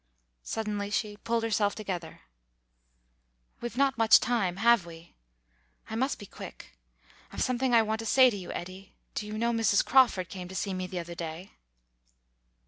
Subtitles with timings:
[0.41, 2.21] Suddenly she pulled herself together.
[3.61, 5.13] "We've not much time, have we?
[5.91, 6.75] I must be quick.
[7.31, 8.95] I've something I want to say to you, Eddy....
[9.13, 9.85] Do you know Mrs.
[9.85, 11.51] Crawford came to see me the other day?"